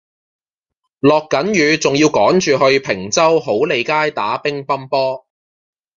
[1.01, 5.27] 落緊雨仲要趕住去坪洲好利街打乒乓波